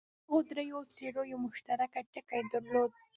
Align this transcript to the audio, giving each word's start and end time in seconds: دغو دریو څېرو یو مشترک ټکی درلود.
دغو 0.25 0.37
دریو 0.47 0.81
څېرو 0.93 1.21
یو 1.31 1.39
مشترک 1.45 1.93
ټکی 2.13 2.41
درلود. 2.51 2.91